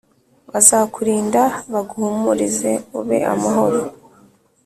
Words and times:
Bazakurinda 0.51 1.41
baguhumurize 1.73 2.71
ube 2.99 3.17
amahoro. 3.33 3.81